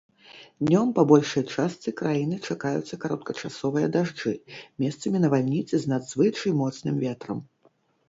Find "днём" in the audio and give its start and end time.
0.69-0.87